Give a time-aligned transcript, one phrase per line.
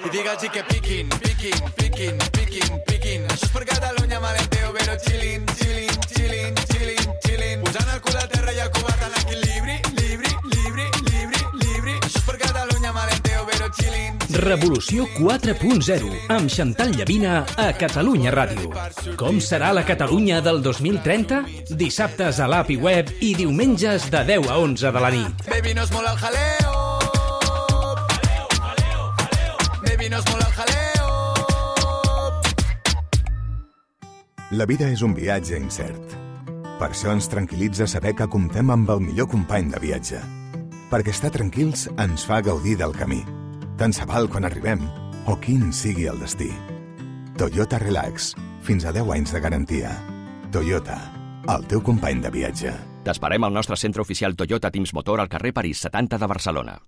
[0.00, 3.26] I digue'ls que piquin, piquin, piquin, piquin, piquin.
[3.28, 7.60] Això és per Catalunya, malenteo, però chillin, chillin, chillin, chillin, chillin.
[7.66, 11.96] Posant el cul a terra i el covat en equilibri, libri, libri, libri, libri.
[12.00, 14.16] Això és per Catalunya, malenteo, però chillin.
[14.42, 18.72] Revolució 4.0 amb Xantal Llavina a Catalunya Ràdio.
[19.20, 21.44] Com serà la Catalunya del 2030?
[21.76, 25.50] Dissabtes a l'app i web i diumenges de 10 a 11 de la nit.
[25.52, 26.81] Baby, no es mola el jaleo.
[30.12, 31.08] Baby, no es mola el jaleo.
[34.50, 36.16] La vida és un viatge incert.
[36.78, 40.20] Per això ens tranquil·litza saber que comptem amb el millor company de viatge.
[40.90, 43.22] Perquè estar tranquils ens fa gaudir del camí.
[43.78, 44.84] Tant se val quan arribem
[45.26, 46.50] o quin sigui el destí.
[47.38, 48.34] Toyota Relax.
[48.62, 49.96] Fins a 10 anys de garantia.
[50.52, 51.00] Toyota.
[51.48, 52.76] El teu company de viatge.
[53.02, 56.82] T'esperem al nostre centre oficial Toyota Teams Motor al carrer París 70 de Barcelona.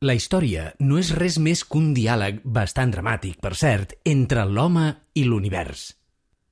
[0.00, 4.86] La història no és res més que un diàleg bastant dramàtic, per cert, entre l'home
[5.12, 5.82] i l'univers.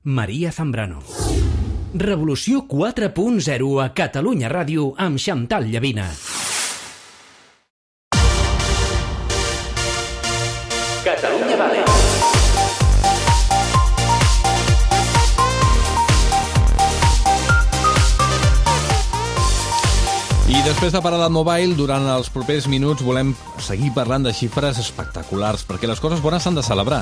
[0.05, 1.01] Maria Zambrano.
[1.97, 6.11] Revolució 4.0 a Catalunya Ràdio amb Xantal Llavina.
[11.09, 12.08] Catalunya Vale.
[20.69, 23.31] Després de parar del mobile, durant els propers minuts volem
[23.65, 26.99] seguir parlant de xifres espectaculars, perquè les coses bones s'han de celebrar.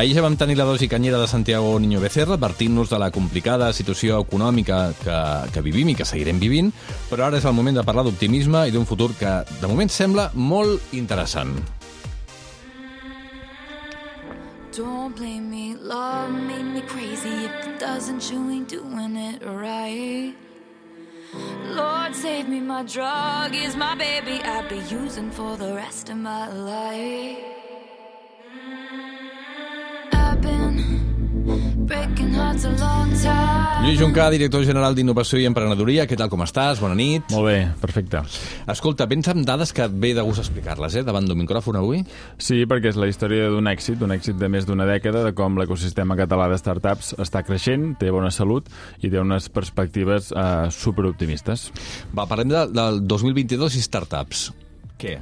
[0.00, 3.68] Ahir ja vam tenir la dosi canyera de Santiago Niño Becerra, advertint-nos de la complicada
[3.76, 5.20] situació econòmica que,
[5.52, 6.72] que vivim i que seguirem vivint,
[7.10, 10.30] però ara és el moment de parlar d'optimisme i d'un futur que, de moment, sembla
[10.34, 11.58] molt interessant.
[14.72, 17.44] Don't blame me, love made me crazy.
[17.44, 20.49] If it doesn't, you ain't doing it right.
[21.32, 24.40] Lord, save me, my drug is my baby.
[24.42, 27.38] I'll be using for the rest of my life.
[30.12, 30.99] I've been
[33.80, 36.78] Lluís Juncà, director general d'Innovació i Emprenedoria, què tal, com estàs?
[36.78, 37.26] Bona nit.
[37.34, 38.20] Molt bé, perfecte.
[38.70, 42.04] Escolta, vens amb dades que et ve de gust explicar-les, eh, davant d'un micròfon avui?
[42.38, 45.58] Sí, perquè és la història d'un èxit, d'un èxit de més d'una dècada, de com
[45.58, 48.70] l'ecosistema català de startups està creixent, té bona salut
[49.02, 51.72] i té unes perspectives eh, superoptimistes.
[52.14, 54.50] Va, parlem de, del 2022 i startups.
[55.00, 55.18] Què?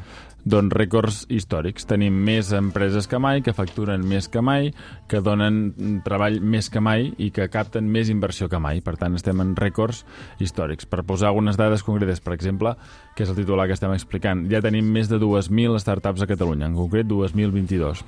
[0.49, 1.85] Doncs rècords històrics.
[1.89, 4.71] Tenim més empreses que mai, que facturen més que mai,
[5.11, 8.81] que donen treball més que mai i que capten més inversió que mai.
[8.85, 10.05] Per tant, estem en rècords
[10.41, 10.89] històrics.
[10.89, 12.73] Per posar algunes dades concretes, per exemple,
[13.17, 16.71] que és el titular que estem explicant, ja tenim més de 2.000 startups a Catalunya,
[16.71, 18.05] en concret 2.022.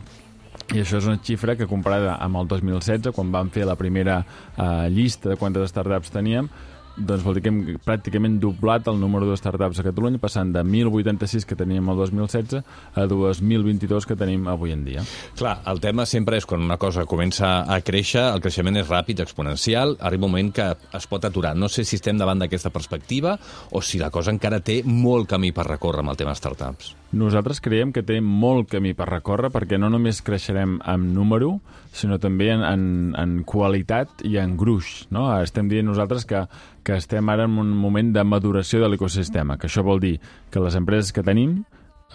[0.71, 4.21] I això és una xifra que comparada amb el 2016, quan vam fer la primera
[4.23, 6.49] eh, llista de quantes startups teníem,
[6.97, 10.63] doncs vol dir que hem pràcticament doblat el número de startups a Catalunya, passant de
[10.65, 12.61] 1.086 que teníem el 2016
[12.95, 15.05] a 2.022 que tenim avui en dia.
[15.39, 19.23] Clar, el tema sempre és quan una cosa comença a créixer, el creixement és ràpid,
[19.25, 21.55] exponencial, arriba un moment que es pot aturar.
[21.57, 23.37] No sé si estem davant d'aquesta perspectiva
[23.71, 26.95] o si la cosa encara té molt camí per recórrer amb el tema startups.
[27.11, 31.57] Nosaltres creiem que té molt camí per recórrer perquè no només creixerem en número,
[31.93, 32.85] sinó també en, en,
[33.19, 35.09] en qualitat i en gruix.
[35.11, 35.27] No?
[35.43, 36.45] Estem dient nosaltres que,
[36.85, 40.19] que estem ara en un moment de maduració de l'ecosistema, que això vol dir
[40.51, 41.63] que les empreses que tenim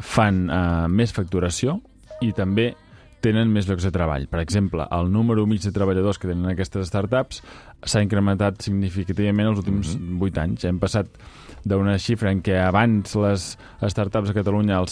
[0.01, 1.79] fan eh, més facturació
[2.21, 2.73] i també
[3.25, 4.27] tenen més llocs de treball.
[4.29, 7.41] Per exemple, el número mig de treballadors que tenen aquestes startups
[7.85, 10.23] s'ha incrementat significativament els últims mm -hmm.
[10.27, 10.65] 8 anys.
[10.65, 11.07] Hem passat
[11.65, 14.87] d'una xifra en què abans les startups a Catalunya el,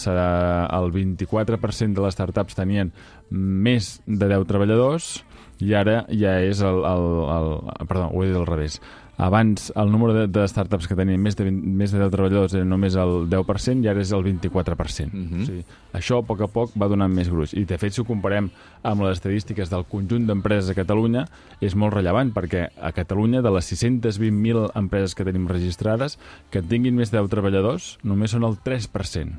[0.79, 2.91] el 24% de les startups tenien
[3.29, 5.23] més de 10 treballadors
[5.59, 6.83] i ara ja és el...
[6.83, 7.05] el,
[7.37, 8.81] el perdó, ho he dit al revés.
[9.17, 12.55] Abans el número de, de startups que tenien més de, 20, més de 10 treballadors
[12.57, 15.13] era només el 10% i ara és el 24%.
[15.13, 15.41] Mm -hmm.
[15.41, 17.53] o sigui, això a poc a poc va donant més gruix.
[17.53, 18.49] I de fet, si ho comparem
[18.81, 21.27] amb les estadístiques del conjunt d'empreses a Catalunya,
[21.61, 26.17] és molt rellevant perquè a Catalunya, de les 620.000 empreses que tenim registrades,
[26.49, 29.37] que tinguin més de 10 treballadors, només són el 3%.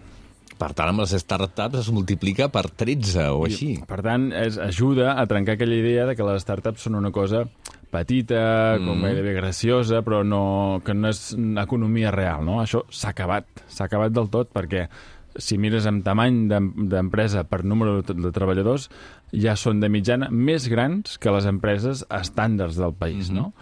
[0.58, 3.72] Per tant, amb les startups es multiplica per 13 o així.
[3.74, 7.10] I, per tant, es ajuda a trencar aquella idea de que les startups són una
[7.10, 7.48] cosa
[7.94, 8.42] petita,
[8.82, 9.06] com Mm.
[9.06, 11.22] gairebé graciosa, però no, que no és
[11.62, 12.58] economia real, no?
[12.64, 14.88] Això s'ha acabat, s'ha acabat del tot, perquè
[15.36, 18.88] si mires amb tamany d'em- d'empresa per número de, treballadors,
[19.32, 23.52] ja són de mitjana més grans que les empreses estàndards del país, no?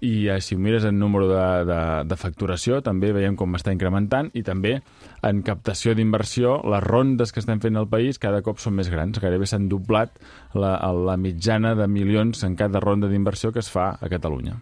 [0.00, 3.74] I eh, si ho mires en número de, de, de facturació, també veiem com està
[3.74, 4.78] incrementant, i també
[5.26, 9.18] en captació d'inversió, les rondes que estem fent al país cada cop són més grans.
[9.18, 10.14] Gairebé s'han doblat
[10.54, 14.60] la, la mitjana de milions en cada ronda d'inversió que es fa a Catalunya.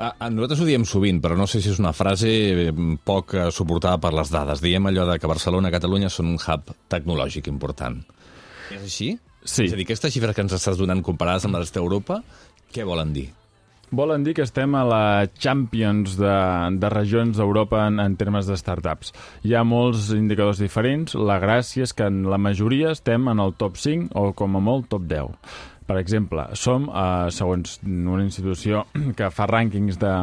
[0.00, 2.70] A, a nosaltres ho diem sovint, però no sé si és una frase eh,
[3.04, 4.62] poc eh, suportada per les dades.
[4.64, 7.98] Diem allò de que Barcelona i Catalunya són un hub tecnològic important.
[8.70, 9.10] És així?
[9.44, 9.66] Sí.
[9.66, 12.22] És a dir, aquestes xifres que ens estàs donant comparades amb les d'Europa,
[12.72, 13.26] què volen dir?
[13.90, 15.04] Volen dir que estem a la
[15.42, 16.34] Champions de,
[16.78, 19.10] de regions d'Europa en, en termes de startups.
[19.42, 21.16] Hi ha molts indicadors diferents.
[21.18, 24.62] La gràcia és que en la majoria estem en el top 5 o, com a
[24.62, 25.34] molt, top 10.
[25.90, 28.84] Per exemple, som, eh, segons una institució
[29.18, 30.14] que fa rànquings de,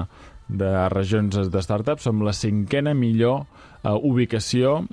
[0.48, 3.42] de regions de startups, som la cinquena millor
[3.84, 4.86] eh, ubicació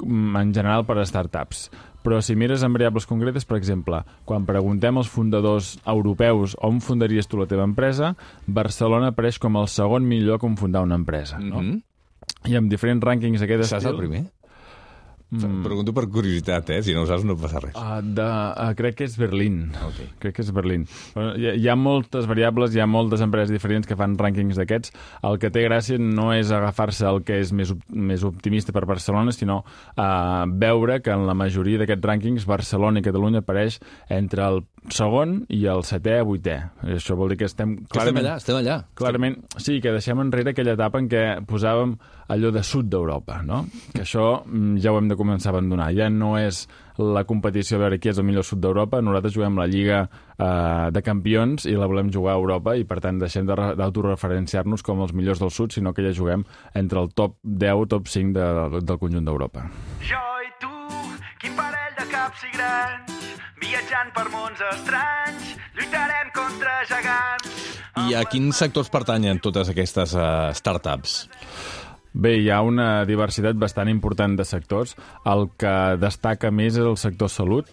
[0.00, 1.66] mm, en general per a startups.
[2.04, 7.28] Però si mires en variables concretes, per exemple, quan preguntem als fundadors europeus on fundaries
[7.28, 8.14] tu la teva empresa,
[8.46, 11.40] Barcelona apareix com el segon millor com fundar una empresa.
[11.40, 11.60] No?
[11.60, 11.82] Mhm.
[12.48, 13.92] I amb diferents rànquings d'aquest Saps estil...
[13.92, 14.24] el primer?
[15.34, 15.62] Mm.
[15.64, 16.80] Pregunto per curiositat, eh?
[16.86, 17.74] Si no ho saps no passa res.
[17.78, 19.72] Uh, de, uh, crec que és Berlín.
[19.86, 20.00] Ok.
[20.22, 20.86] Crec que és Berlín.
[21.14, 24.94] Bueno, hi, hi ha moltes variables, hi ha moltes empreses diferents que fan rànquings d'aquests.
[25.26, 28.84] El que té gràcia no és agafar-se el que és més, op més optimista per
[28.90, 33.80] Barcelona, sinó uh, veure que en la majoria d'aquests rànquings Barcelona i Catalunya apareix
[34.12, 36.58] entre el segon i el setè vuitè.
[36.84, 38.80] I això vol dir que estem Que estem allà, estem allà.
[38.98, 41.96] Clarament, sí, que deixem enrere aquella etapa en què posàvem
[42.32, 43.64] allò de sud d'Europa, no?
[43.92, 45.88] Que això mm, ja ho hem de començar a abandonar.
[45.96, 46.66] Ja no és
[47.00, 50.90] la competició a veure qui és el millor sud d'Europa, nosaltres juguem la Lliga eh,
[50.94, 54.84] de Campions i la volem jugar a Europa i per tant deixem de re- d'autoreferenciar-nos
[54.86, 56.44] com els millors del sud, sinó que ja juguem
[56.78, 58.46] entre el top 10, top 5 de,
[58.86, 59.66] del conjunt d'Europa.
[60.06, 60.70] Jo i tu,
[61.42, 63.18] quin parell de caps i grans,
[63.64, 67.62] viatjant per mons estranys, lluitarem contra gegants.
[68.06, 71.24] I a quins sectors pertanyen totes aquestes uh, startups?
[72.14, 74.94] Bé, hi ha una diversitat bastant important de sectors.
[75.26, 77.66] El que destaca més és el sector salut,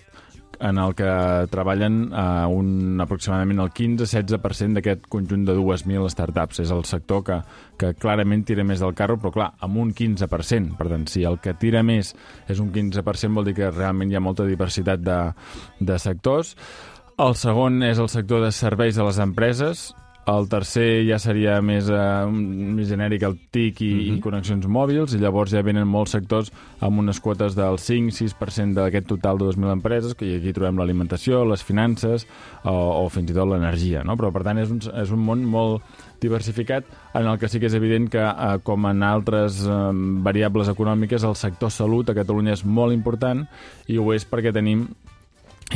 [0.61, 1.09] en el que
[1.53, 6.61] treballen eh, un, aproximadament el 15-16% d'aquest conjunt de 2.000 startups.
[6.65, 7.39] És el sector que,
[7.77, 10.77] que clarament tira més del carro, però clar, amb un 15%.
[10.77, 12.15] Per tant, si el que tira més
[12.49, 15.21] és un 15%, vol dir que realment hi ha molta diversitat de,
[15.79, 16.55] de sectors.
[17.21, 19.91] El segon és el sector de serveis a les empreses,
[20.29, 25.21] el tercer ja seria més, uh, més genèric, el TIC i, i connexions mòbils, i
[25.21, 26.51] llavors ja venen molts sectors
[26.83, 31.65] amb unes quotes del 5-6% d'aquest total de 2.000 empreses, que aquí trobem l'alimentació, les
[31.65, 32.27] finances
[32.63, 34.05] o, o fins i tot l'energia.
[34.05, 34.17] No?
[34.19, 35.81] Però, per tant, és un, és un món molt
[36.21, 36.85] diversificat
[37.17, 39.77] en el que sí que és evident que, eh, com en altres eh,
[40.21, 43.41] variables econòmiques, el sector salut a Catalunya és molt important
[43.89, 44.85] i ho és perquè tenim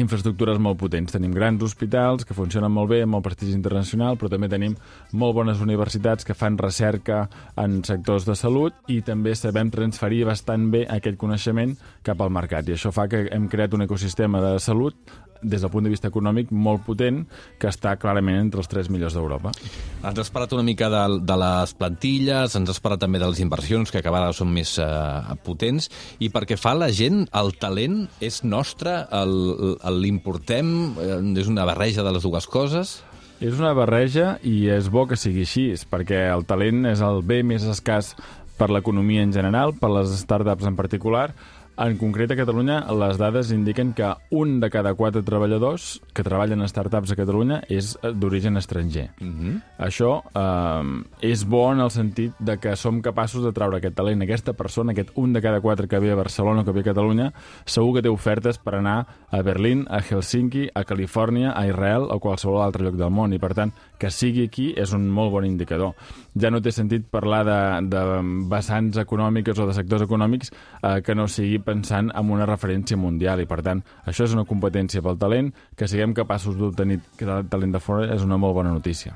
[0.01, 1.13] infraestructures molt potents.
[1.15, 4.75] Tenim grans hospitals que funcionen molt bé, amb molt prestigi internacional, però també tenim
[5.13, 7.25] molt bones universitats que fan recerca
[7.62, 12.68] en sectors de salut i també sabem transferir bastant bé aquest coneixement cap al mercat.
[12.68, 16.10] I això fa que hem creat un ecosistema de salut des del punt de vista
[16.12, 17.24] econòmic molt potent
[17.62, 19.54] que està clarament entre els tres millors d'Europa.
[20.06, 23.42] Ens has parlat una mica de, de les plantilles, ens has parlat també de les
[23.44, 25.90] inversions, que a vegades són més uh, potents,
[26.20, 28.98] i perquè fa la gent, el talent és nostre,
[29.96, 30.72] l'importem,
[31.02, 32.98] eh, és una barreja de les dues coses?
[33.44, 37.42] És una barreja i és bo que sigui així, perquè el talent és el bé
[37.44, 38.14] més escàs
[38.56, 41.34] per l'economia en general, per les startups en particular.
[41.77, 46.62] En concret, a Catalunya, les dades indiquen que un de cada quatre treballadors que treballen
[46.63, 49.10] a startups a Catalunya és eh, d'origen estranger.
[49.19, 49.62] Mm -hmm.
[49.77, 54.22] Això eh, és bo en el sentit de que som capaços de treure aquest talent,
[54.22, 56.83] aquesta persona, aquest un de cada quatre que ve a Barcelona o que ve a
[56.94, 57.33] Catalunya,
[57.66, 62.20] segur que té ofertes per anar a Berlín, a Helsinki, a Califòrnia, a Israel o
[62.20, 63.34] qualsevol altre lloc del món.
[63.34, 65.94] I, per tant, que sigui aquí és un molt bon indicador.
[66.39, 68.01] Ja no té sentit parlar de, de
[68.50, 70.51] vessants econòmiques o de sectors econòmics
[70.82, 73.41] eh, que no sigui pensant en una referència mundial.
[73.41, 75.53] I, per tant, això és una competència pel talent.
[75.75, 79.15] Que siguem capaços d'obtenir talent de fora és una molt bona notícia.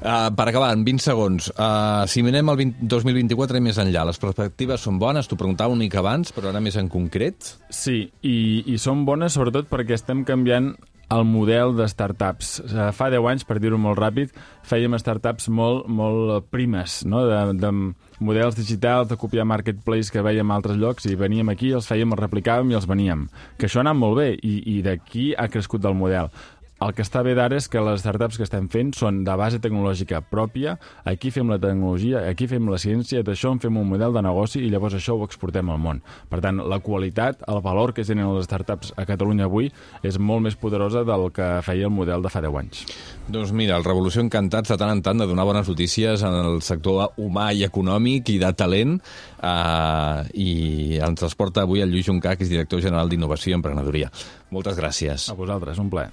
[0.00, 4.06] Uh, per acabar, en 20 segons, uh, si mirem el 20, 2024 i més enllà,
[4.08, 7.50] les perspectives són bones, t'ho preguntava una mica abans, però ara més en concret.
[7.68, 10.72] Sí, i, i són bones sobretot perquè estem canviant
[11.10, 12.60] el model de startups.
[12.60, 14.30] Eh, Fa 10 anys, per dir-ho molt ràpid,
[14.66, 17.24] fèiem startups molt, molt primes, no?
[17.26, 17.72] de, de
[18.20, 22.14] models digitals, de copiar marketplace que veiem a altres llocs i veníem aquí, els fèiem,
[22.14, 23.26] els replicàvem i els veníem.
[23.58, 26.30] Que això ha anat molt bé i, i d'aquí ha crescut el model.
[26.80, 29.58] El que està bé d'ara és que les startups que estem fent són de base
[29.60, 30.78] tecnològica pròpia,
[31.10, 34.62] aquí fem la tecnologia, aquí fem la ciència, d'això en fem un model de negoci
[34.64, 36.00] i llavors això ho exportem al món.
[36.32, 39.68] Per tant, la qualitat, el valor que tenen les startups a Catalunya avui
[40.00, 42.80] és molt més poderosa del que feia el model de fa 10 anys.
[43.28, 46.64] Doncs mira, el Revolució encantats de tant en tant de donar bones notícies en el
[46.64, 52.38] sector humà i econòmic i de talent uh, i ens transporta avui el Lluís Juncà,
[52.40, 54.08] que és director general d'Innovació i Emprenedoria.
[54.48, 55.28] Moltes gràcies.
[55.28, 56.10] A vosaltres, un plaer.